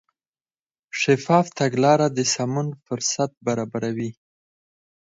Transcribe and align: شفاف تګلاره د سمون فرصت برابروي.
شفاف 1.01 1.45
تګلاره 1.59 2.07
د 2.17 2.19
سمون 2.33 2.67
فرصت 2.85 3.31
برابروي. 3.45 4.11